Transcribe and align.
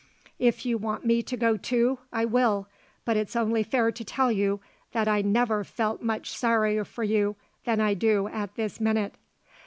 If 0.39 0.65
you 0.65 0.79
want 0.79 1.05
me 1.05 1.21
to 1.21 1.37
go, 1.37 1.57
too, 1.57 1.99
I 2.11 2.25
will, 2.25 2.67
but 3.05 3.17
it's 3.17 3.35
only 3.35 3.61
fair 3.61 3.91
to 3.91 4.03
tell 4.03 4.31
you 4.31 4.59
that 4.93 5.07
I 5.07 5.21
never 5.21 5.63
felt 5.63 6.01
much 6.01 6.31
sorrier 6.35 6.83
for 6.85 7.03
you 7.03 7.35
than 7.65 7.79
I 7.79 7.93
do 7.93 8.27
at 8.27 8.55
this 8.55 8.79
minute." 8.81 9.13